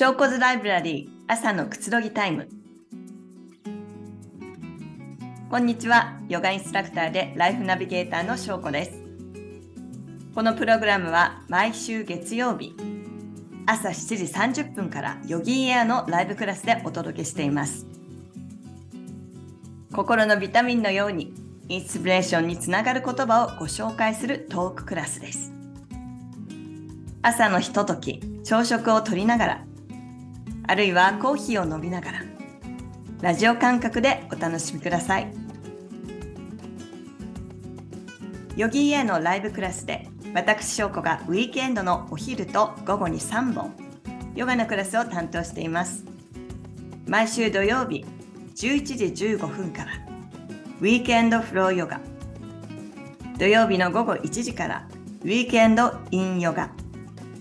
[0.00, 2.48] 証拠図ライブラリー朝のくつろぎタイム。
[5.50, 6.18] こんにちは。
[6.26, 8.92] ヨガインストラクターでライフナビゲーターの翔子です。
[10.34, 12.74] このプログラムは毎週月曜日
[13.66, 17.86] 朝7時30分からヨギーエアのライブクラスでお届けしています。
[19.92, 21.34] 心のビタミンのように
[21.68, 25.52] インスピレーションにつながる言葉をご紹介するトーククラスです。
[27.20, 29.64] 朝のひととき朝食をとりながら
[30.70, 32.22] あるいはコーヒーを飲みながら
[33.22, 35.26] ラジオ感覚でお楽しみください。
[38.54, 43.74] ヨギーエのライブクラスで私翔子がウィークエンドのお昼と午後に3本
[44.36, 46.04] ヨガのクラスを担当しています。
[47.04, 48.04] 毎週土曜日
[48.54, 49.90] 11時15分から
[50.80, 52.00] ウィークエンドフローヨガ。
[53.40, 54.88] 土曜日の午後1時から
[55.22, 56.70] ウィークエンドインヨガ。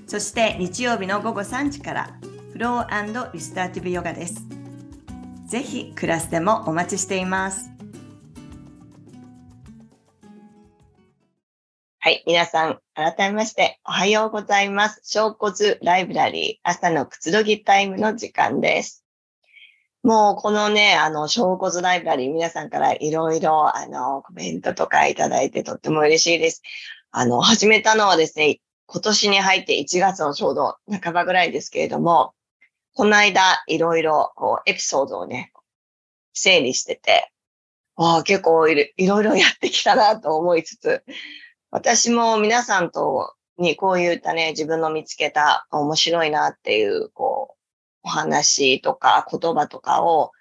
[0.08, 2.16] そして日曜日の午後3時から
[2.60, 4.44] ローリスターティブヨガです。
[5.48, 7.72] ぜひクラスでもお待ちしています。
[12.00, 15.00] はい、皆さん、改めましておはようございます。
[15.06, 19.06] 小骨ライブラリー朝のくつろぎタイムの時間です。
[20.04, 26.62] もうこのね、あの、小骨ライブラリー皆さんからいろいろ、あの、コメントとかいただいてとっても嬉しいです。
[27.12, 32.34] あの、始めたのはですね、今年に入って1月のちょうど半ばぐらいですけれども、
[33.00, 35.54] この間いろいろこうエピソードをね、
[36.34, 37.32] 整理してて、
[37.96, 41.02] ああ、結構いろいろやってきたなと思いつつ、
[41.72, 47.58] 私も皆さんとにこういったね、自分の見つけた面白いなっていう、こう、
[48.04, 50.34] お話とか言葉とかを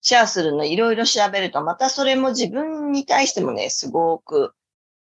[0.00, 4.54] シェアするのいろいろ調べると、またそれも自分に対してもね、すごく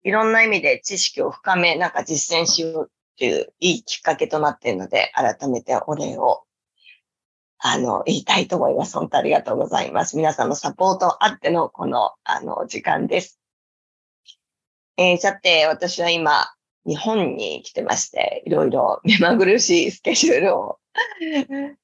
[0.04, 6.44] いろんな意味で知識を深め、なんか実践しようっていういいきっかけとなっているので、改めてお礼を、
[7.60, 8.98] あの、言いたいと思います。
[8.98, 10.16] 本当ありがとうございます。
[10.16, 13.40] 皆さんのサポートあってのこの、あの、時間です。
[14.96, 16.48] えー、さて、私は今、
[16.86, 20.80] 日本に来てまして、いろいろ目まぐるしいスケジュールを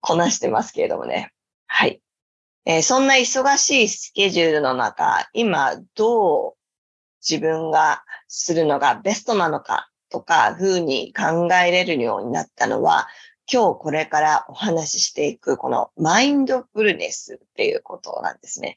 [0.00, 1.32] こなしてますけれどもね。
[1.66, 2.00] はい。
[2.64, 6.54] えー、そんな忙しいスケジュールの中、今どう
[7.20, 13.08] 自分がするのがベストなのかとか、ふうに考えれるようになったのは、
[13.50, 18.76] 今日これからお話ししていくこのマインドフルネスっていうことなんですね。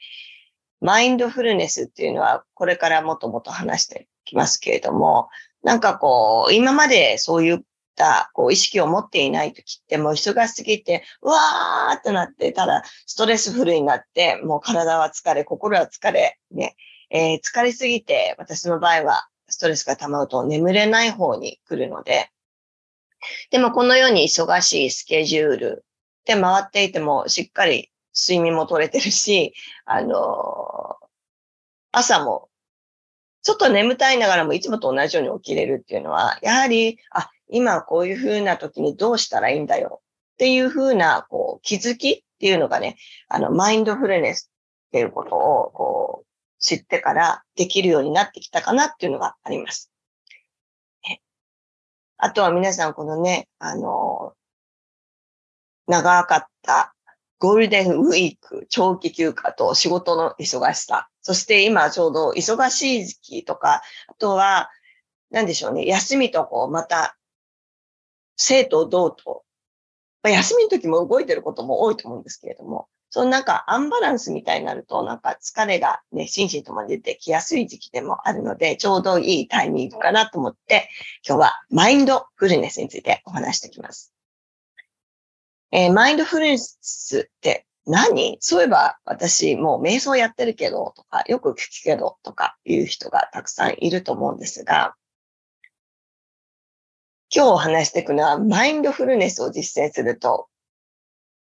[0.79, 5.29] マインドフルネスっていうのはこれからもっともっと話していきますけれども、
[5.63, 7.65] なんかこう、今までそういう
[7.95, 16.75] た、こう、意識を持っていない時って、もう忙しすぎて、うわーってなって、ただ、ストレスフルになって、もう体は疲れ、心は疲れ、ね、
[17.09, 22.29] えー、疲れすぎて、私の場合は、ストレスが溜まると眠れない方に来るので、
[23.49, 25.85] でもこのように忙しいスケジュール
[26.25, 29.53] で回っていても、しっかり睡眠も取れてるし、
[29.85, 30.97] あの、
[31.91, 32.49] 朝も
[33.43, 40.01] ちょっと眠たいながらもいつもと同じように起きれるっていうのは、やはり、あ、今こういうふうな時にどうしたらいいんだよ
[40.33, 42.97] っていうふうな、こう、気づきっていうのがね、
[43.29, 44.51] あの、マインドフルネス
[44.87, 46.27] っていうことを、こう、
[46.59, 49.90] 知ってからできるようになってきたかなっていうのがあります。
[52.23, 54.33] あとは皆さん、このね、あの、
[55.87, 56.93] 長かった
[57.39, 61.09] ゴールデンウィーク、長期休暇と仕事の忙しさ。
[61.23, 64.69] そして今ちょうど忙しい時期とか、あとは、
[65.31, 67.17] 何でしょうね、休みとこう、また、
[68.35, 69.43] 生と同と、
[70.21, 80.89] ま、休みの時も動いてることも多いと思うんですけれども、そのなんかアンバランスみたいになると、なんか疲れがね、心身ともに出てきやすい時期でもあるので、ちょうどいいタイミングかなと思って、
[81.27, 84.13] 今日はマインドフルネスについてお話していきます。
[85.71, 88.37] えー、マインドフルネスって何？
[88.39, 94.95] そういえば私もう瞑想やってるけどとか、よく聞くけどとかいう人がたくさんいると思うんですが、
[97.35, 100.47] 今日お話していくのはマインドフルネスを実践すると、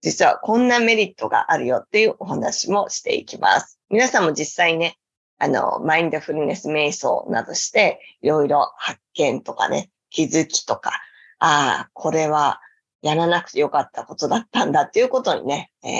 [0.08, 3.78] 実はこんなメリットがあるよっていうお話もしていきます。
[3.90, 4.98] 皆さんも実際ね、
[5.38, 10.92] あの、マインドフルネス瞑想などして、いろいろ発見とかね、気づきとか、
[11.40, 12.62] ああ、これは
[13.02, 15.92] やらなくてよかったことだったんだっていうことにね、えー、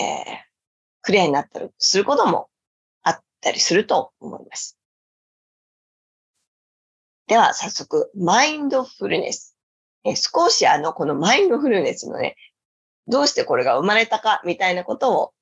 [1.02, 2.48] クリアになったりすることも
[3.04, 4.78] あったりすると思います。
[7.28, 9.58] では、早速、マインドフルネス。
[10.06, 12.38] え少しあの、このマインドフルネスのね、
[13.08, 15.34] どうしてこれが生まれたかみたいなことを、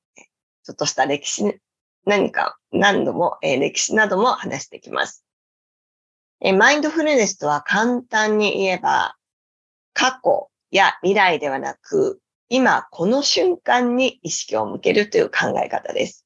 [0.63, 1.59] ちょっとした歴史、
[2.05, 5.25] 何か何度も、えー、歴史なども話してきます。
[6.41, 9.15] えマインドフルネスとは簡単に言えば、
[9.93, 12.19] 過去、や未来ではなく、
[12.49, 16.25] 今この瞬間に意識を向けるという考え方です。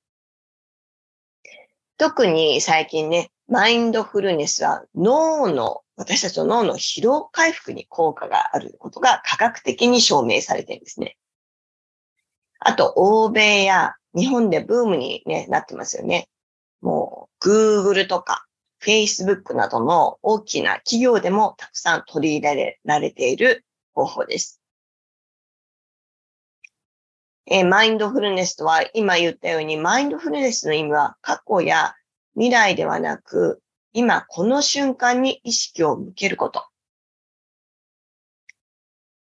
[1.98, 11.18] 特に最近ね、マインドフルネスは脳の、私たちの脳の疲労回復に効果があることが科学的に証明されてるんですね。
[12.60, 16.30] あと、欧米や日本でブームに、ね、なってますよね。
[16.82, 18.46] もう、Google とか
[18.82, 24.62] Facebook などの大きな企業でもたくさん取り入れられている方法です。
[27.46, 31.96] え、マインドフルネスとは今言ったように、マインドフルネスの意味は過去や
[32.36, 33.62] 未来ではなく、
[33.92, 36.64] 今この瞬間に意識を向けること。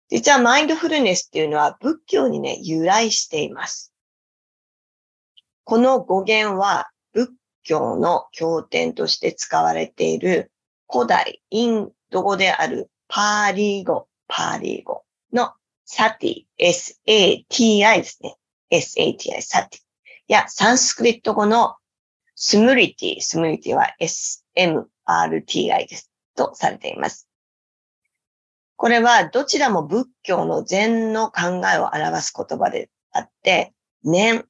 [0.10, 3.94] 実はマインドフルネスっていうのは仏教にね、由来しています。
[5.64, 7.32] この語源は仏
[7.64, 10.52] 教の経典として使われている
[10.92, 15.54] 古代インド語であるパーリー語、パーリー語の
[15.86, 18.36] サティ、S-A-T-I ですね。
[18.72, 19.82] S-A-T-I、サティ。
[20.28, 21.76] や、サンスクリット語の
[22.36, 26.12] スムリティ、スムリティは S-M-R-T-I です。
[26.36, 27.29] とされています。
[28.80, 33.74] これはどちらも仏教の禅の考えを表す言葉であって、
[34.06, 34.46] 念、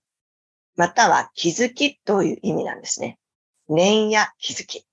[0.75, 3.17] または気づきという意味なんですね。
[3.69, 4.85] 念や気づき。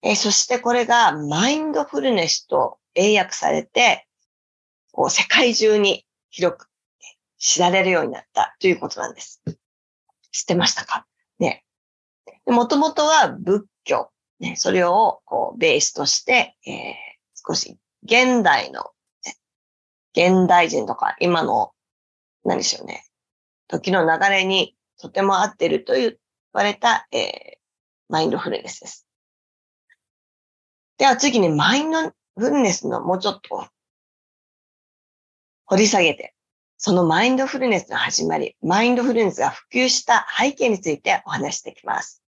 [0.00, 4.06] えそしてこれがマインドフルネスと英訳されて、
[4.92, 6.68] こう世界中に広く
[7.36, 9.42] 知られるようになったということなんです。
[10.30, 11.04] 知ってましたか？
[11.38, 11.66] ね。
[12.46, 14.10] もともとは仏教、
[14.40, 16.94] ね、それをこうベースとして、えー、
[17.46, 18.90] 少し現代の、
[20.14, 21.72] 現代人とか今の、
[22.44, 23.04] 何でしょうね、
[23.68, 26.16] 時の流れにとても合ってると言
[26.52, 27.58] われた、えー、
[28.08, 29.06] マインドフルネスです。
[30.98, 33.66] では次にマインドフルネスのもうちょっと
[35.66, 36.34] 掘り下げて、
[36.76, 42.21] そのマインドフルネスの始まり、マインドフルネスが普及した背景についてお話していきます。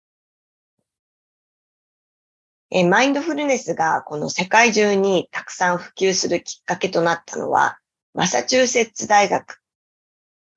[2.76, 7.78] えマインドフルネスがこの世界中にたくさん普及するきっかけとなったのは、
[8.16, 9.62] マサチューセッツ大学、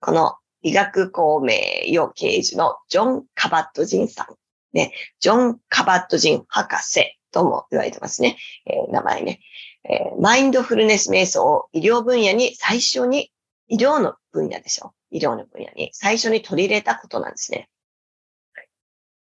[0.00, 1.52] この医学公明
[1.84, 4.34] 与刑事のジョン・カバットジンさん、
[4.74, 8.38] ね、ジョン・カバットジン博士とも言われてますね。
[8.64, 9.40] えー、名前ね、
[9.84, 13.30] えー、マインドフルネス瞑想を医療分野に最初に、
[13.68, 14.94] 医療の分野でしょ。
[15.10, 17.68] 医療の分野に最初に取り入れたことなんですね。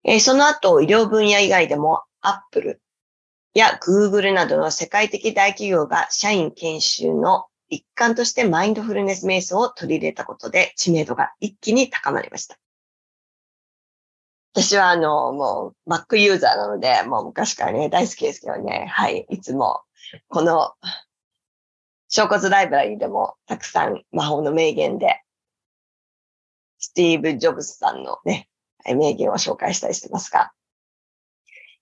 [0.04, 2.80] えー、その後、医療分野以外でも、アップル
[3.54, 12.58] やグーグルなどの世界的大企業が社員研修の一環としてマインドフルネス瞑想を取り入れたことで知名度が一気に高まりました。
[14.52, 19.82] 私はあの、もう Mac ユーザーなので、もう昔からね、大好きですけどね、はい、いつも
[20.28, 20.72] この
[22.08, 25.22] 小骨ライブラリーでもたくさん魔法の名言で、
[26.78, 28.48] スティーブ・ジョブズさんのね、
[28.84, 30.52] 名言を紹介したりしてますが、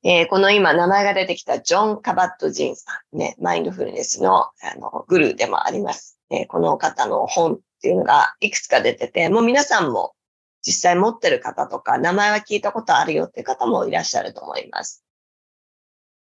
[0.07, 10.15] えー、この今名前が出てきたジョン・カバット・ジンさん、ね、マインドフルネスのあのグルーでもあります、えー、この方の本っていうのがいくつか出てて、もう皆さんも
[10.61, 15.03] 実際持ってる方とか、名前は聞いたことあるよっていう方もいらっしゃると思います。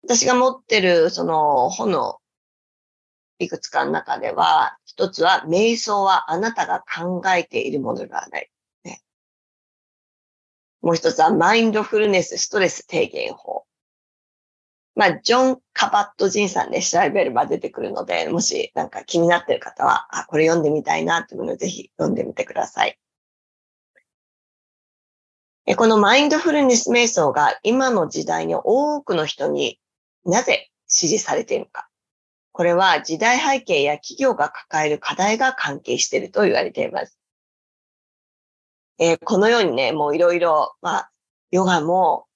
[0.04, 2.18] 私が持ってるその本の
[3.38, 8.50] いくつかの中では、一つは、瞑想はあなたが考えているものではない。
[8.84, 9.00] ね、
[10.80, 13.61] もう一つは、マインドフルネスストレス低減法。
[14.94, 22.98] まあ、ジョン・カバット・ジンさんで調べれば出てくるので、もしなんか気になってる方は、あ、これ読んでみたいなっていうのをぜひ読んでみてください。
[25.76, 29.78] このマインドフルネス瞑想が今の時代に多くの人に
[30.24, 31.88] なぜ支持されているのか。
[32.50, 37.18] これは時代背景や企業が抱える課題が関係していると言われています。
[38.98, 41.10] えー、このようにね、もういろいろ、まあ、
[41.50, 42.26] ヨガも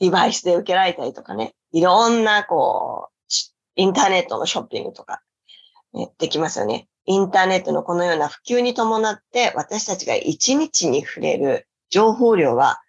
[0.00, 3.12] デバイスで受けられたりとかね、いろんな、こう、
[3.76, 5.22] インターネットのショッピングとか、
[5.92, 6.88] ね、できますよね。
[7.06, 12.82] インターネットのこのような普及に伴って私たちが1日に触れる情報量は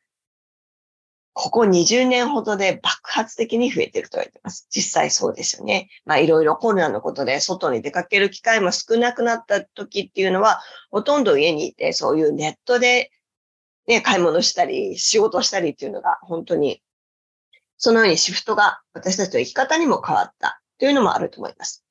[1.42, 4.68] ここ20年ほどで爆発的に増えていると言われています。
[4.70, 5.88] 実際そうですよね。
[6.04, 10.60] まあいろいろコロナのことで外に出かける機会も少なくなった時っていうのは、
[10.92, 13.12] ほとんど家にいてそういうネットで
[13.88, 16.82] ね、買い物したり仕事したりっていうのが本当に
[17.80, 21.84] そのようにシフトが私たちの生き方にも変わったというのもあると思います。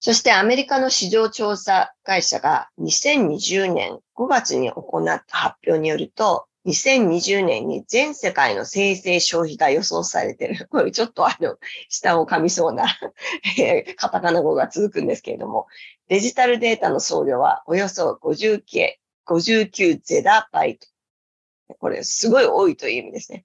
[0.00, 10.66] そしてアメリカの市場調査会社が2020年5月に行った発表によると、2020年に全世界の生成消費が予想されている。
[10.70, 11.56] これちょっとあの、
[11.88, 12.86] 下を噛みそうな
[13.96, 15.68] カタカナ語が続くんですけれども、
[16.08, 18.94] デジタルデータの総量はおよそ59、
[19.26, 20.88] 59ゼダバイト。
[21.78, 23.44] これすごい多いという意味ですね。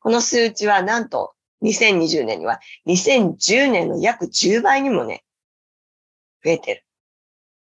[0.00, 5.24] この数値はなんと2020年には2010年の約10倍にもね、
[6.44, 6.84] 増えてる。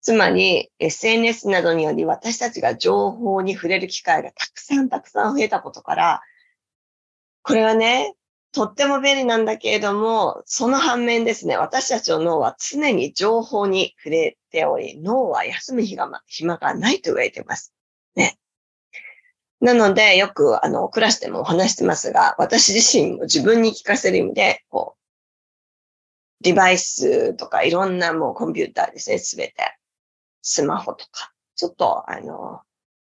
[0.01, 6.21] つまり SNS などにより私たちが情報に触れる機会がたくさんたくさん増えたことから、
[7.41, 8.15] これはね、
[8.51, 16.07] とっても便利なんだけれども、その反面ですね、私たちの脳は常に情報に触れており、脳は休む、暇
[16.57, 17.73] がないと言われています。
[18.15, 18.39] ね。
[19.61, 24.99] なので、よく、あの、クラスでも話してますが、私自身も自分に聞かせる意味で、こう、
[26.43, 29.53] デバイスとかいろんなもうコンピューターですね、すべて。
[30.41, 32.61] スマホとか、ちょっと、あの、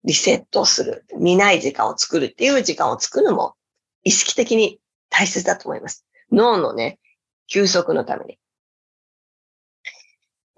[0.03, 3.55] リセットする、見ない時間を作るっていう時間を作るのも
[4.03, 4.79] 意識的に
[5.09, 6.05] 大切だと思います。
[6.31, 6.99] 脳のね、
[7.47, 8.39] 休息のために。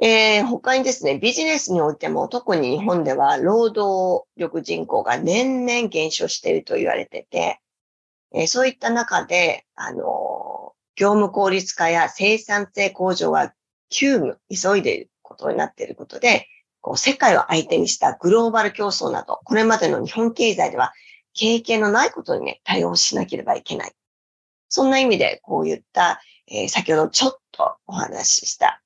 [0.05, 7.61] えー、他にですね、ビジネスにおいても特に日本では労働力人口が年々減少していると言われてて、
[8.33, 13.53] えー、そういった中で、あの、業務効率化や生産性向上が
[13.89, 16.49] 急務、急いでいることになっていることで、
[16.81, 20.91] こう世界を相手にしたグローバル競争など、これまでの日本経済では
[21.33, 23.93] 経験のないことにね、対応しなければいけない。
[24.67, 26.19] そんな意味で、こういった、
[26.51, 28.82] えー、先ほどちょっとお話しした、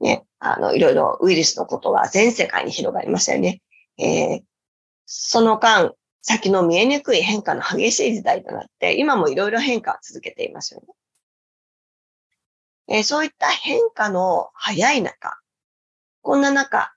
[0.00, 3.60] ね、あの、いろいろウイルスのことが全世界に広がりましたよね。
[3.98, 4.42] えー、
[5.06, 5.92] その間、
[6.22, 10.86] 先の見えにくい変化の激しい時代となって、今もいろいろ変化を続けていますよね。
[12.88, 15.38] えー、そういった変化の早い中、
[16.22, 16.92] こんな中、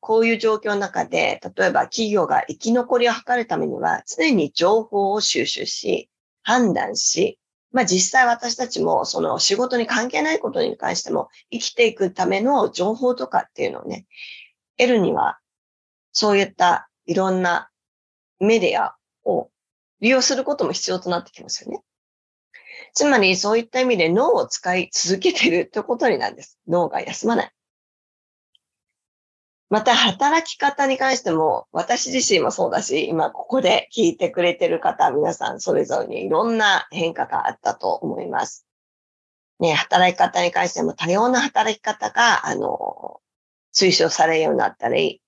[0.00, 6.08] こういう状況の中で、例えば企業が生き残りを図るためには、常に情報を収集し、
[6.42, 7.38] 判断し、
[7.72, 14.06] まあ実際私たちもその仕事に関係ないことに関しても生きていくための情報とかっていうのをね、
[14.78, 15.38] 得るには、
[16.12, 17.70] そういったいろんな
[18.40, 19.50] メディアを
[20.00, 21.82] 利用することも必要となってきますよね。
[22.94, 26.58] つまりそういった意味で脳を使い続けているということになるんです。
[26.66, 27.52] 脳が休まない。
[29.70, 38.66] また働き方に関しても、私自身もそうだし、今ここで聞いてくれてる方、皆さんそれぞれにいろんな変化があったと思います。
[39.60, 43.20] ね、働き方に関しても多様な働き方が、あの、
[43.74, 45.20] 推奨されるようになったり、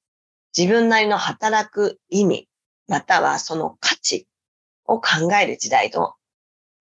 [0.56, 2.49] 自分なりの働く意味、
[2.88, 4.26] またはその価値
[4.87, 6.14] を考える時代と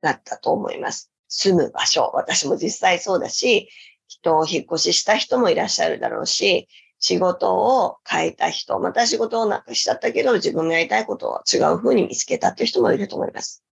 [0.01, 1.11] なったと思います。
[1.27, 3.69] 住む場所、私も実際そうだし、
[4.07, 6.67] 人を引っ越しした人もいらっしゃるだろうし、
[6.99, 13.63] 仕事を変えた人、また仕事をなくしちゃったけど、自分がやりたいことを違う風に見つけたっていう人もいると思います。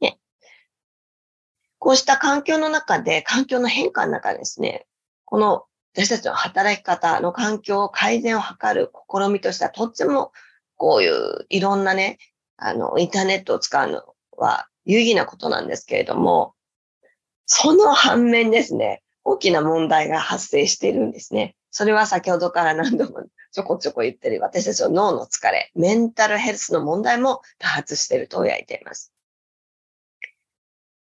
[0.00, 0.18] ね。
[1.78, 4.86] こうした環境の中で、環境の変化の中ですね、
[5.24, 5.64] この
[5.94, 10.32] 私たちの働き方の環境を改善を図る試みとしては、とっても
[10.76, 12.18] こういういろんなね、
[12.56, 14.02] あの、インターネットを使うの
[14.36, 16.54] は有意義なことなんですけれども、
[17.44, 21.56] その反面ですね、大きな問題が発生しているんですね。
[21.70, 29.12] それは先ほどから何度もちょこちょこ言ってる私たちの脳の疲れ、メンタルヘルスの問題も多発していると言われています。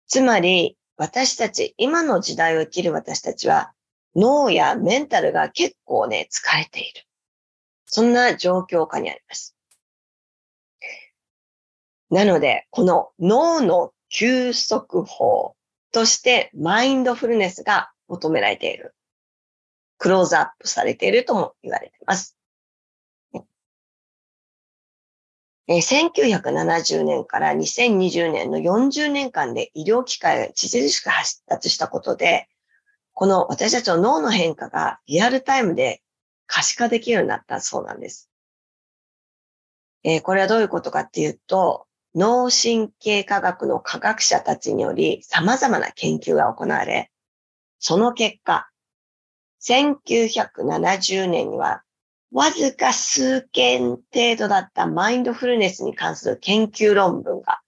[0.06, 3.72] つまり、私たち、今の時代を生きる私たちは、
[4.16, 7.04] 脳やメンタルが結構ね、疲れている。
[7.86, 9.54] そんな状況下にあります。
[12.10, 15.54] なので、この脳の休息法
[15.92, 18.94] としてマインドフルネスが求められている。
[19.98, 22.36] クローズアップされているとも言われています。
[25.68, 32.48] 1970年から2020年の40年間で医療機械が著しく発達したことで、
[33.12, 36.00] この私たちの脳の変化がリアルタイムで
[36.46, 38.30] 可視化できるようになったそうなんです。
[40.04, 47.10] え、これはどういうことかっていうと、脳神経科学の科学者たちにより様々な研究が行われ、
[47.78, 48.70] その結果、
[49.60, 51.82] 1970年には、
[52.32, 57.60] わずか数件程度だったマインドフルネスに関する研究論文が、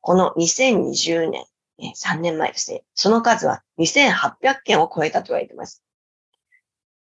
[0.00, 1.44] この2020年、
[1.94, 2.82] 3年前ですね。
[2.94, 5.82] その数は2800件を超えたと言われています。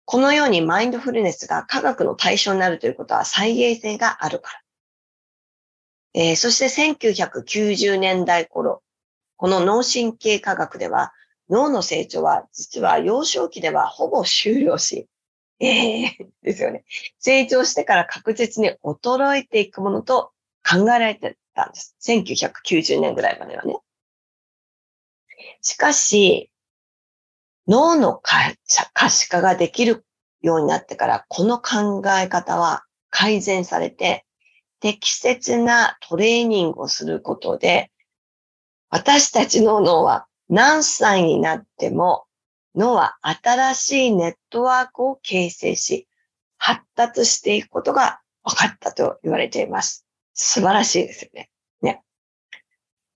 [0.04, 4.60] このようにマインドフルネスが科学の対象になるということは再現性があるから。
[6.14, 8.82] えー、そして1990年代頃、
[9.36, 11.12] この脳神経科学では
[11.48, 15.08] 脳の成長は実は幼少期ではほぼ終了し、
[15.60, 16.84] ええー、 ですよね。
[17.18, 20.32] 成長してから確実に衰えていくものと
[20.68, 21.96] 考えられてたんです。
[22.02, 23.76] 1990年ぐらいまではね。
[25.60, 26.50] しかし、
[27.66, 28.20] 脳の
[28.92, 30.04] 可視化ができる
[30.40, 34.24] ようになってから、この考え方は改善されて、
[34.80, 37.90] 適切なトレーニングをすることで、
[38.90, 42.26] 私たちの脳は何歳になっても
[42.76, 46.06] 脳は新しいネットワークを形成し、
[46.58, 50.06] 発達していくことが分かったと言われています。
[50.34, 51.50] 素晴らしいですよね。
[51.80, 52.02] ね。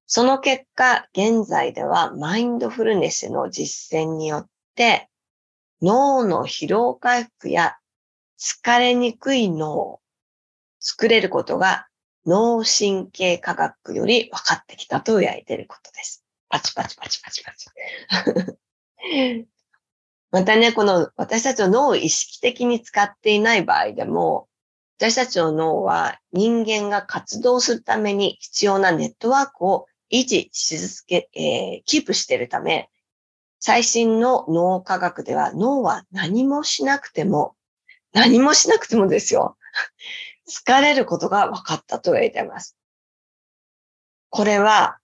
[0.06, 5.08] その結果、現在ではマインドフルネスの実践によって、
[5.82, 7.76] 脳の疲労回復や
[8.38, 10.00] 疲れにくい脳を
[10.78, 11.86] 作れることが
[12.26, 16.19] 脳神経科学より分かってきたと言われていることです。
[16.50, 17.68] パチパチパチパチパチ。
[20.32, 24.48] またね、この私たちの脳を意識的に使っていない場合でも、
[24.98, 32.90] 私たちの脳は人間が活動するために必要なネットワークを維持し続け、えー、キープしているため、
[33.60, 37.56] 最新の脳科学では脳は何もしなくても、
[38.12, 39.56] 何もしなくてもですよ。
[40.48, 42.76] 疲れることが分かったと言われています。
[44.30, 44.99] これは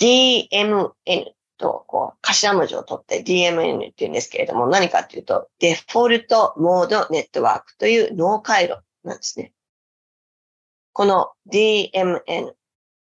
[0.00, 0.90] DMN
[1.58, 9.52] とこう頭文字を取って DMN って言うんですけれども、何かっていうと、デフォルトモードネットワークという脳回路なんですね。
[10.92, 12.52] この DMN、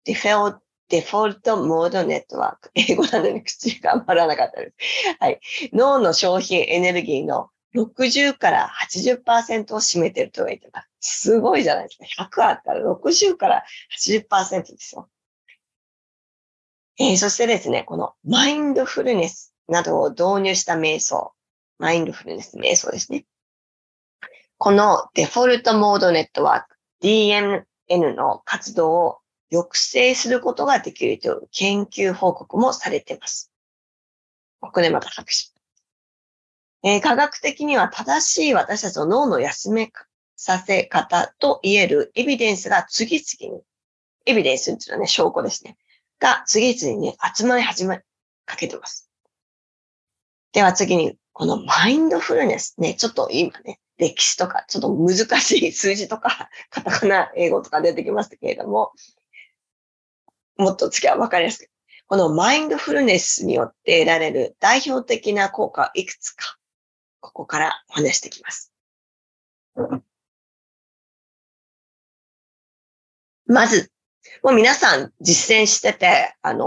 [0.06, 0.58] デフォ
[0.90, 2.72] デフォルトモードネットワーク。
[2.74, 4.76] 英語なのに口が回らなかったです。
[5.20, 5.40] はい。
[5.72, 11.22] 脳の消費エネルギーの60から80%を占めてると言われてます。
[11.22, 12.24] すごいじゃないですか。
[12.24, 13.64] 100あったら60から
[14.04, 15.08] 80%ですよ。
[17.02, 21.34] えー、そしてですね、このマインドフルネスなどを導入した瞑想。
[21.78, 23.26] マインドフルネス瞑想ですね。
[24.58, 29.18] このデフォルトモードネットワーク、DMN の活動を
[29.50, 33.50] 抑制することができるという研究報告もされています。
[34.60, 35.58] ここでまた拍手。
[36.84, 39.90] えー、科学的には正しい私たちの脳の休め
[40.36, 43.64] させ方と言えるエビデンスが次々に、
[44.26, 45.78] エビデンスっていうのはね、証拠ですね。
[46.20, 48.02] が次々にね、集まり始め、
[48.46, 49.10] かけてます。
[50.52, 58.94] では次に、このマインドフルネスね、ちょっと今ね、歴史とか、ちょっと難しい数字とか、 カタカナ英語とか出てきましたけれども、
[60.58, 61.70] もっと次は分かりやすく。
[62.08, 66.58] このマインドフルネスによって得られる代表的な効果はいくつか
[67.20, 68.74] ここからお話していきます。
[73.46, 73.92] まず、
[74.44, 76.66] もう皆さん実践してて、あの、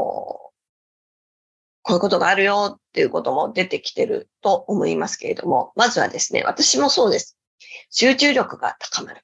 [1.82, 7.36] こういうことがあるよっていうことも出てきてると思いますけれども、まずはですね、私もそうです。
[7.90, 9.22] 集中力が高まる。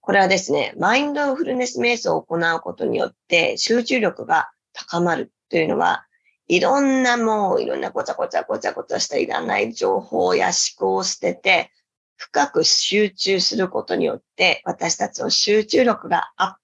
[0.00, 6.04] これはですね、マインドフルネス瞑想を行うことによって集中力が高まるというのは、
[6.46, 11.70] いろんなもう、いろんなごちゃごちゃごちゃごちゃしたいらない情報や思考を捨てて、
[12.16, 16.54] 深く集中することによって、私たちの集中力がアッ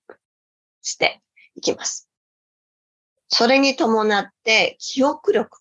[0.83, 1.21] して
[1.55, 2.09] いきます。
[3.29, 5.61] それに伴って、記憶力。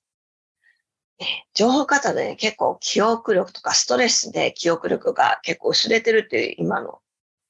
[1.53, 7.01] 情報型で、ね、結構記憶力とかストレスで記憶力が結構薄れてるっていう今の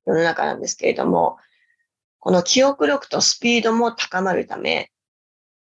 [0.05, 1.37] 世の中なんですけれども、
[2.19, 4.91] この記憶力とスピードも高まるため、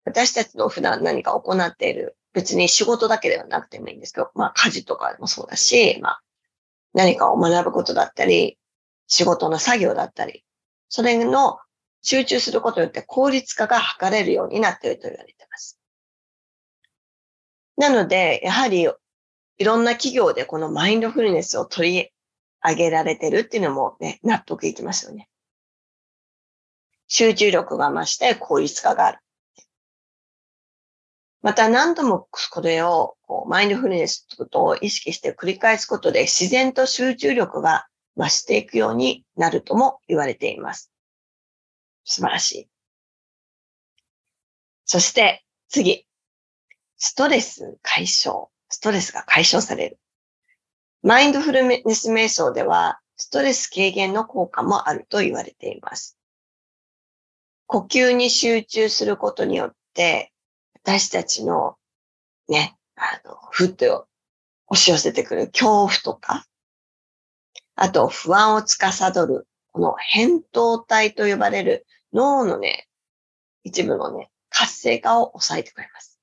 [0.04, 6.22] 私たちの普段何か行っている、別に仕事だけではなくてもいいんですけど、まあ家事とかもそうだし、まあ
[6.94, 8.58] 何かを学ぶことだったり、
[9.06, 10.44] 仕事の作業だったり、
[10.88, 11.58] それの
[12.02, 15.78] 集中することによって効率化が図れるようになっていると言われています。
[17.76, 18.88] なので、やはり
[19.58, 22.10] いろんな企業でこのマインドフルネスを取り
[22.62, 25.28] 上げられてるっていうのもね、納得いきますよね。
[27.08, 29.18] 集中力が増して効率化がある。
[31.42, 37.86] また何度もこれをこうマインドフルネスことを意識して繰り返すことで自然と集中力が
[38.16, 40.90] 増していくようになるとも言われています。
[42.04, 42.68] 素晴らしい。
[44.84, 46.06] そして次。
[46.96, 48.50] ストレス解消。
[48.68, 49.98] ストレスが解消される。
[51.02, 56.18] マインドフルネス瞑想では、ストレス軽減の効果もあると言われています。
[57.66, 60.32] 呼吸に集中することによって、
[60.82, 61.76] 私たちの
[62.48, 64.08] ね、あの、ふっと
[64.66, 66.44] 押し寄せてくる恐怖とか、
[67.76, 72.88] あと不安を司る、この扁桃体と呼ばれる脳のね、
[73.62, 76.18] 一部のね、活性化を抑えてくれます。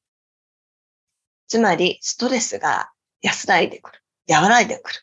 [1.48, 5.00] つまり、ストレスが安らいでくる、和らいでくる、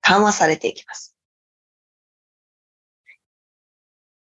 [0.00, 1.14] 緩和されていきます。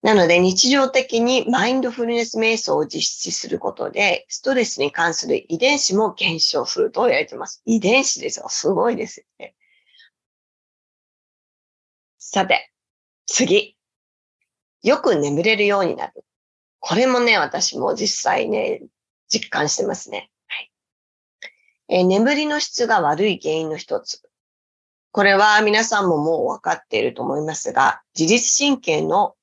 [0.04, 7.62] なので日常的にマインドフルネス瞑想を実施することで、ストレスに関する遺伝子も減少すると言われています。
[7.66, 8.48] 遺伝子ですよ。
[8.50, 9.56] すごいですよね。
[12.20, 12.73] さて、
[13.26, 13.78] 次。
[14.82, 16.26] よく眠れるようになる。
[16.80, 18.82] これもね、私も実際ね、
[19.30, 20.30] 実感してますね。
[20.48, 20.72] はい。
[21.88, 24.22] えー、眠りの質が悪い原因の一つ。
[25.12, 29.36] これは皆さんももう分かっていると思いますが、自律神経の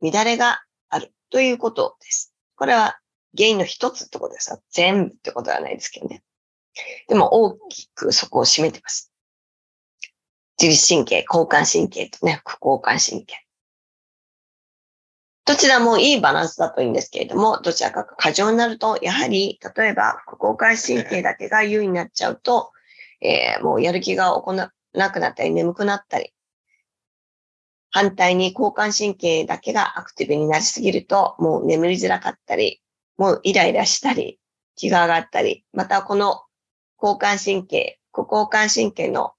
[0.00, 2.32] 乱れがあるということです。
[2.54, 2.98] これは
[3.36, 4.56] 原因の一つってことです。
[4.70, 6.22] 全部ってことはないですけどね。
[7.08, 9.10] でも大きくそこを占めてます。
[10.58, 13.46] 自律神経、交感神経とね、副交感神経。
[15.44, 22.72] どちらもいいバランスだといいんですけれども、どちらかが過剰になると、やはり、例えば、副交感神経だけが優位になっちゃうと、
[23.20, 24.70] えー、もうやる気が行な
[25.10, 26.32] くなったり、眠くなったり、
[27.90, 32.82] 反対に交感神経だけがアクティブになりすぎると、もう眠りづらかったり、
[33.16, 34.40] もうイライラしたり、
[34.74, 36.42] 気が上がったり、またこの
[37.00, 39.35] 交感神経、副交感神経の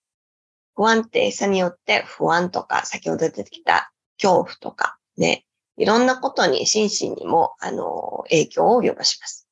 [0.78, 5.44] 不安定さによって不安とか、先ほど出てきた恐怖とか、ね、
[5.76, 9.48] いろんなことに心身にも、あの、影響を及ぼします。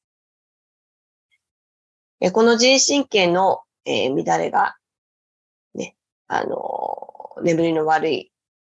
[2.32, 4.76] この自律神経の、えー、乱れが、
[5.74, 5.96] ね、
[6.28, 8.32] あの、眠りの悪い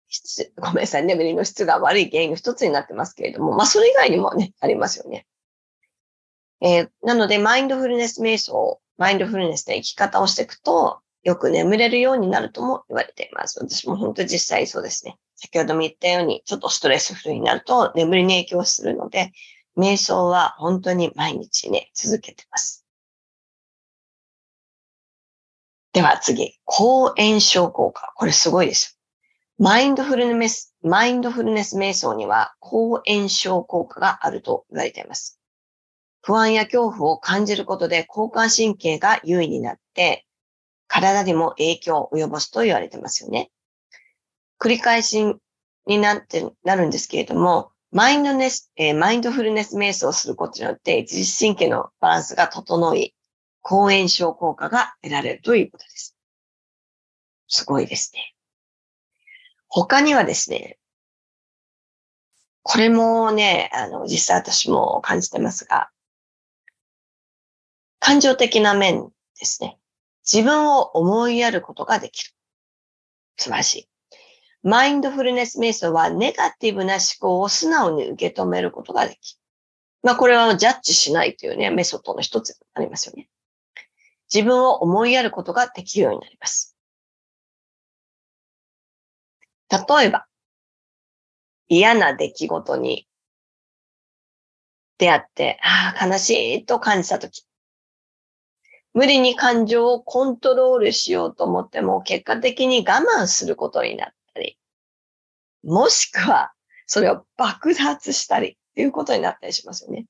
[0.07, 5.27] 質、 ごめんなさい、眠りの質が悪い原因の一つになってますけれども、まあ、それ以外にもね、ありますよね。
[6.61, 13.59] えー、なので、マインドフルネス瞑想、マインドフルネスで生き方をしていくと、よく眠れるようになるとも言われています。
[13.59, 15.17] 私も本当実際そうですね。
[15.35, 19.31] 先ほども言ったように、ちょっとストレスフルになると眠りに影響するので、
[19.77, 22.85] 瞑想は本当に毎日ね、続けてます。
[25.93, 28.13] では次、抗炎症効果。
[28.15, 28.99] これすごいですよ
[29.65, 35.37] マインドフルネス、マインドフルネス瞑想には抗炎症効果があると言われています。
[36.21, 40.25] 不安や恐怖を感じることで交感神経が優位になって、
[40.89, 43.51] 体にも影響を及ぼすと言われてますよね。
[44.59, 45.35] 繰り返し
[45.85, 53.15] になって、なるんですけれども、マインドネス、えー、マインドフルネス瞑想をすることによって自律神経のバランスが整い、
[53.61, 56.15] 抗炎症効果が得られるということです。
[57.47, 58.33] すごいですね。
[59.67, 60.77] 他にはですね、
[62.63, 65.89] これもね、あの、実際私も感じてますが、
[67.99, 69.78] 感情的な面ですね。
[70.31, 72.31] 自分を思いやることができる。
[73.37, 73.89] 素晴らしい。
[74.61, 79.39] マインドフルネス瞑想はネガティブな思考を素直に受け止めることができる。
[80.03, 83.29] まあこれはジャッジしないというね、メソッドの一つになりますよね。
[84.33, 86.75] 自分を思いやることができるようになります。
[89.71, 90.27] 例えば、
[91.67, 93.07] 嫌な出来事に
[94.97, 97.43] 出会って、ああ、悲しいと感じたとき、
[98.93, 104.57] 無理に感情をコントロールしようと思っても、結果的に我慢することになったり、
[105.63, 106.51] もしくは、
[106.87, 110.05] それを爆発したりっていうことになったりしますよね。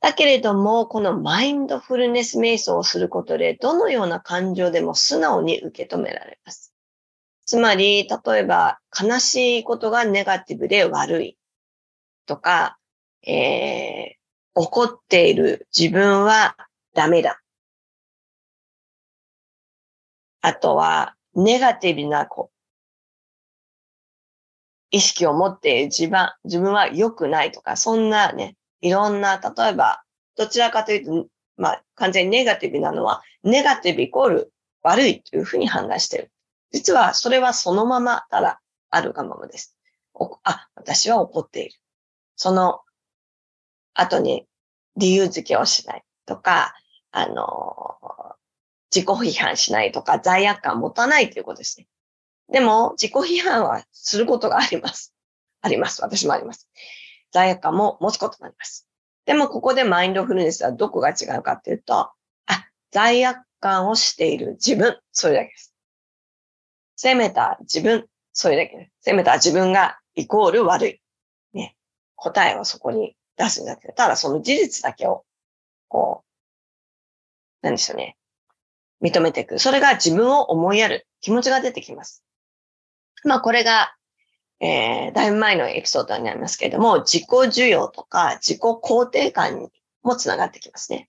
[0.00, 6.74] だけれども、このマインドフルネス瞑想をすることで、どのような感情でも素直に受け止められます。
[7.44, 11.38] つまり、例えば、悲しいことがネガティブで悪い
[12.26, 12.78] とか、
[13.24, 14.22] えー、
[14.54, 16.56] 怒っている自分は
[16.94, 17.40] ダメだ。
[20.40, 22.50] あとは、ネガティブな子
[24.90, 30.02] 意識を持っている自分自分は良くないとか、そんなね、いろんな、例えば、
[30.36, 34.52] どちらかというと、まあ、完全にネガティブなのは、ネガティブイコール
[34.82, 36.30] 悪いというふうに判断してる。
[36.72, 39.76] 実はそれはそのままただあるがままです。
[40.44, 41.74] あ、私は怒っている。
[42.36, 42.80] その
[43.94, 44.46] 後に
[44.96, 46.74] 理由付けをしないとか、
[47.12, 48.36] あの、
[48.94, 51.86] 自己批判しないとか罪悪感持たないということですね。
[52.50, 55.14] でも、自己批判はすることがあります。
[55.60, 56.02] あります。
[56.02, 56.68] 私もあります。
[57.30, 58.86] 罪悪感も持つことがあります。
[59.24, 62.10] でも、ここでマインドフルネスはどこが違うかっていうと、
[62.46, 65.74] あ、罪悪感をしている自分、それだけです。
[66.96, 71.00] 責めた自分、それだけ、ね、責めた自分がイコール悪い。
[71.54, 71.76] ね。
[72.16, 75.24] 答えをそこに出すんだけど、ただその事実だけを、
[75.88, 76.31] こう、
[77.62, 78.16] なんでしょうね。
[79.02, 79.58] 認めていく。
[79.58, 82.24] それが自分を思いやる気持ちが出てきます。
[83.24, 83.94] まあこれが、
[84.60, 89.68] えー、だいぶ前のエピソードになりますけれども、自己需要とか自己肯定感に
[90.02, 91.08] もつながってきますね。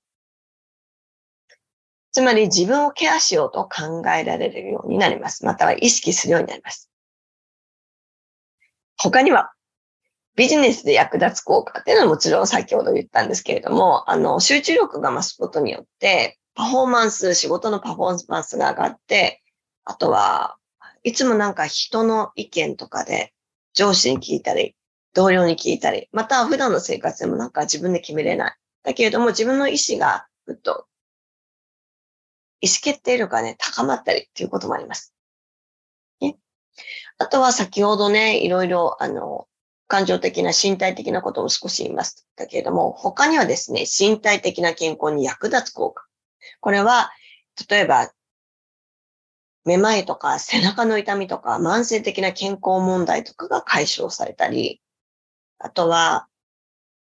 [2.12, 5.46] つまり自分をケアしようと考えられるようになります。
[5.46, 6.90] または意識するようになります。
[8.98, 9.52] 他には、
[10.36, 19.42] ビジネスで役立つ効果っていうのはもちろん先ほど言ったんですけれども、あの、集中力が増すことによって、パフォーマンス、仕事のパフォーマンスが上がって、
[19.86, 20.58] あとは、
[21.04, 23.34] いつもなんか人の意見とかで
[23.74, 24.76] 上司に聞いたり、
[25.14, 28.56] 同僚に聞いたり、また普段の生活でもなんか自分で決めれない。
[28.84, 30.88] だけれども自分の意思がぐっと
[32.64, 35.14] 意思決定力がね、高まったりっていうこともあります。
[37.18, 39.48] あとは先ほどね、いろいろ、あの、
[39.88, 46.06] 感情的な身体的なことも少し言いましたけれども、他にはですね、身体的な健康に役立つ効果。
[46.60, 47.12] これは、
[47.70, 48.12] 例えば、
[49.66, 54.82] めまいとか背中の痛みとか慢性的な健康問題とかが解消されたり、
[55.60, 56.28] あとは、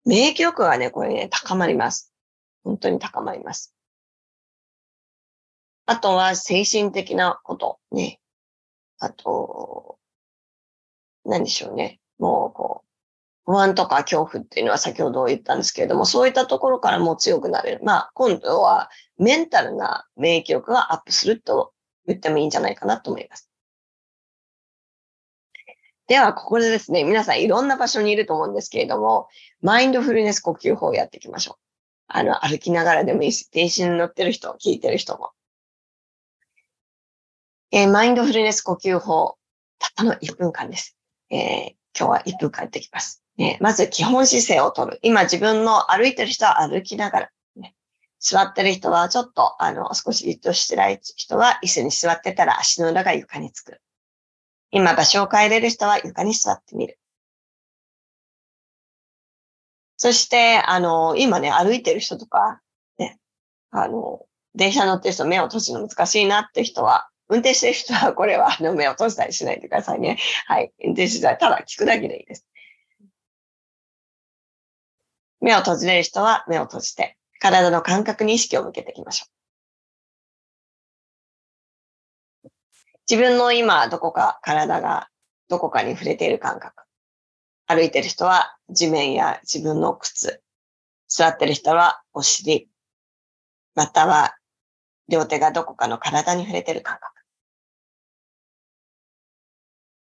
[0.05, 2.11] 免疫力がね、これね、高まります。
[2.63, 3.73] 本当に高まります。
[5.85, 8.19] あとは精神的なことね。
[8.99, 9.97] あと、
[11.25, 11.99] 何でしょうね。
[12.19, 17.81] もう、こう、不安とか恐怖っていうのは先ほど言ったんですけれども、そういったところからも強くなれる。
[17.83, 18.89] まあ、今度は
[19.21, 21.73] メンタルな免疫力がアップすると
[22.07, 23.47] 言ってもいいんじゃないかなと思います。
[26.07, 29.29] では、ここでですね、皆さんいろんな場所にいると思うんですけれども、
[29.61, 31.55] マインドフルネス呼吸法をやっていきましょう。
[32.07, 35.29] あの、歩きながらでもいいし、電車に乗ってる人、聞いてる人も。
[37.71, 39.37] えー、マインドフルネス呼吸法、
[39.77, 40.97] たったの1分間です。
[41.29, 43.23] えー、今日は1分間やってきます。
[43.37, 44.99] ね、まず基本姿勢をとる。
[45.03, 47.29] 今自分の歩いてる人は歩きながら、
[48.21, 53.81] 座ってる人はちょっと、あの、少しじっとしてない人は椅子に座ってたら足の裏が床につく。
[54.69, 56.99] 今場所を変えれる人は床に座ってみる。
[59.97, 62.61] そして、あの、今ね、歩いてる人とか、
[62.97, 63.19] ね、
[63.71, 70.17] あの、電車乗ってる人目を閉じるの難しいなって人は、運転してる人は、これは、あの、目を閉じたりしないでくださいね。
[70.45, 70.71] はい。
[70.83, 72.45] 運転してたら、ただ聞くだけでいいです。
[75.39, 79.25] 目を閉じれる人は目を閉じて、体の感覚に意識を向けていきましょ
[82.45, 82.49] う。
[83.09, 85.09] 自分の今、どこか体が
[85.49, 86.83] どこかに触れている感覚。
[87.65, 90.43] 歩いてる人は地面や自分の靴。
[91.07, 92.69] 座ってる人はお尻。
[93.73, 94.37] または
[95.09, 97.11] 両手がどこかの体に触れている感覚。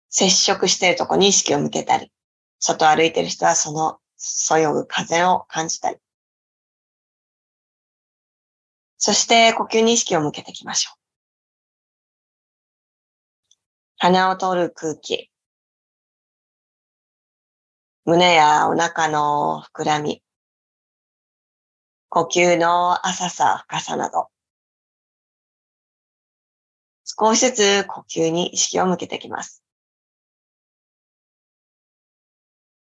[0.09, 2.11] 接触しているとこに意識を向けたり、
[2.59, 5.99] 外歩いてる人はそのそよぐ風を感じたり。
[9.03, 11.01] そして呼吸に意識を向けていきましょう。
[13.97, 15.31] 鼻を通る空気。
[18.05, 20.23] 胸やお腹の膨らみ。
[22.11, 24.29] 呼吸の浅さ、深さなど。
[27.05, 29.65] 少しずつ呼吸に意識を向けていきます。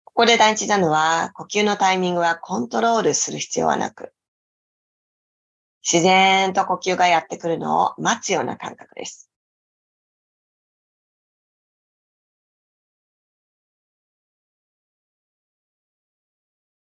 [0.02, 4.12] ここで大事なのは、呼吸のタイミングはコントロールする必要はなく、
[5.82, 9.28] 自然と呼吸がやってくるのを待つような感覚です。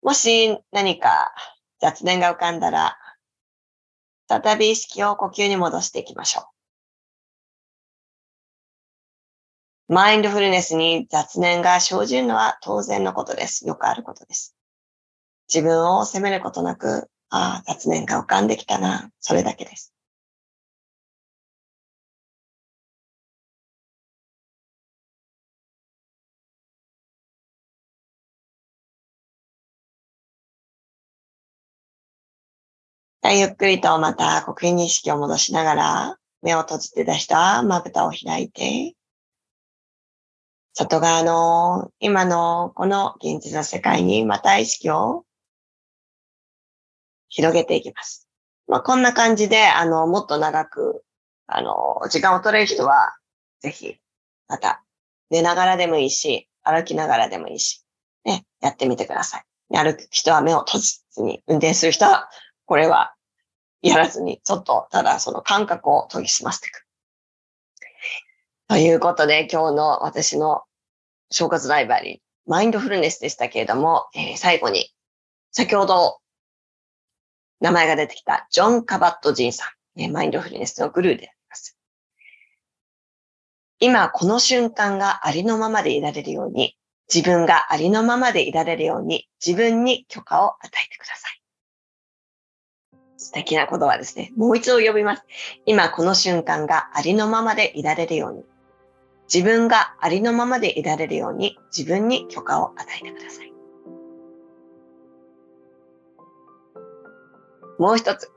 [0.01, 1.33] もし何か
[1.79, 2.97] 雑念が浮かんだら、
[4.29, 6.49] 再び意識を呼吸に戻していきましょ
[9.89, 9.93] う。
[9.93, 13.65] マインドフルネスに雑念が生じるのは当然のことです。
[13.67, 14.55] よくあることです。
[15.53, 19.11] 自分を責めることなく、ああ、雑念が浮かんできたな。
[19.19, 19.93] それだけです。
[33.29, 38.95] ゆっくりとまた呼吸に意識を戻しながら、目を閉じて出したまぶたを開いて、
[40.73, 45.25] 外側の今のこの現実の世界にまた意識を
[47.37, 48.27] 広げていきます。
[48.67, 51.03] まあ、こんな感じで、あの、もっと長く、
[51.45, 53.15] あの、時間を取れる人は、
[53.59, 53.95] ぜひ、
[54.47, 54.83] また、
[55.29, 57.85] 寝ながらでもいいし、歩きながらでもいいし、
[58.25, 59.43] ね、やってみてください。
[59.69, 62.27] 歩く人は目を閉じずに、運転する人は、
[62.65, 63.13] これは、
[63.83, 66.87] やらずに、ちょっと、ただその感覚を研ぎ澄ませていく。
[68.67, 70.63] ということで、今日の私の
[71.29, 74.91] 消活ライブラリー、マインドフルネスでしたけれども、えー、最後に、
[75.51, 76.17] 先ほど
[77.59, 79.65] 名前が出てきたジョン・カバット・ジンさ
[79.95, 81.77] ん、マインドフルネスのグルーであります。
[83.79, 86.77] 今この瞬間がありのままでいられるように、
[87.13, 91.41] 自分がありのままでいられるように、自分に許可を与えてください。
[93.17, 94.31] 素敵な言葉ですね。
[94.35, 95.23] もう一度呼びます。
[95.65, 98.43] 今この瞬間がありのままでいられるように、
[99.33, 103.46] 自分がありのままでいられるように自分に許可を与えてください。
[107.79, 108.31] もう一つ、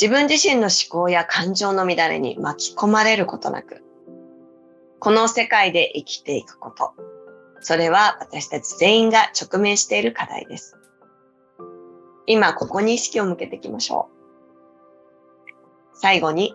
[0.00, 3.82] 自分自身の思考や感情の乱れに巻き込まれることなく、
[4.98, 6.92] この世界で生きていくこと。
[7.60, 10.76] それは私たち全員が直面している課題です。
[12.26, 14.16] 今ここに意識を向けていきましょう。
[15.94, 16.54] 最後に、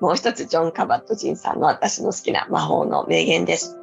[0.00, 3.78] もう一つジョン・カバットジンさんの私の好きな魔法の名言です。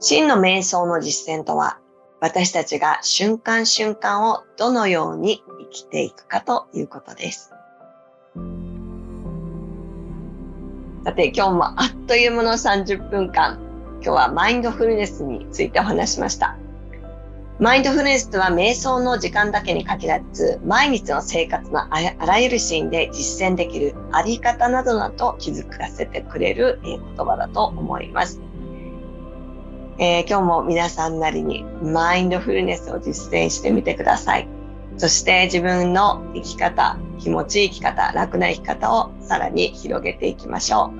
[0.00, 1.78] 真の瞑想の実践とは、
[2.20, 7.52] 私たちが瞬間瞬間をどのように生きていくかということです。
[11.04, 13.58] さて今日もあっという間の30分間、
[14.02, 16.56] 今日はマインドフルネスについてお話しました。
[17.60, 28.40] マインドフルネスとは瞑想の時間だけに限らず、毎日の生活のあらゆるシーンで実践できるあり方などなど気づかせてくれる言葉だと思います。
[30.00, 34.48] えー、今日も皆さんなりにマインドフルネスを実践してみてください。
[34.96, 40.98] そして自分の生き方、気持ちいい生き方、楽な生き方をさらに広げていきましょう。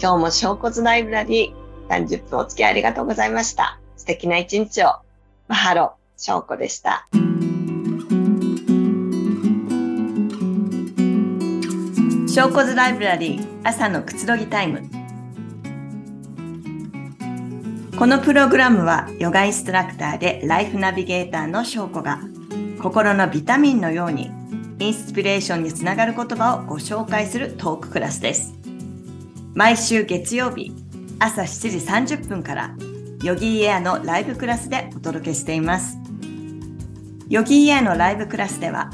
[0.00, 3.78] 今日も小骨ライブラリー30分お付き合いありがとうございました。
[3.96, 4.96] 素敵な一日を。
[5.46, 7.06] マハロ、翔子でした。
[12.28, 14.93] 翔子ズライブラリー朝のくつろぎタイム。
[17.96, 22.18] このプログラムはヨガインストラクターでライフナビゲーターの翔子が
[22.82, 24.32] 心のビタミンのように
[24.80, 28.52] インスピレーションにつながる言葉をご紹介するトーククラスです。
[29.54, 30.72] 毎週月曜日
[31.20, 32.74] 朝7時30分から
[33.22, 35.96] ヨギーエアのライブクラスでお届けしています。
[37.28, 38.90] ヨギーエアのライブクラスでは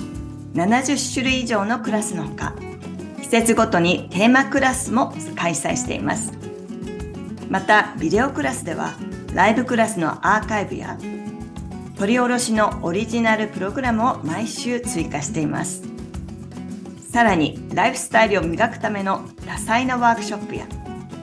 [0.52, 2.54] 70種類以上のクラスのほか
[3.22, 6.39] 季節ごとにテーマクラスも開催しています。
[7.50, 8.94] またビデオクラスでは
[9.34, 10.96] ライブクラスのアーカイブや
[11.96, 15.90] 取り下ろしのオリジナルプログラムを毎週追加しています。
[17.10, 20.68] さらにライフスタイルを磨くための多彩なワークショップや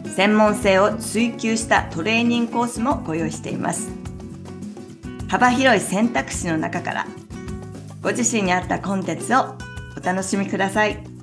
[0.05, 3.89] 専門性を追求したトレーニングコースもご用意しています
[5.29, 7.07] 幅広い選択肢の中から
[8.01, 9.55] ご自身に合ったコンテンツを
[9.95, 11.16] お楽しみください